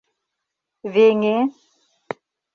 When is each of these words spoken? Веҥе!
Веҥе! 0.93 1.37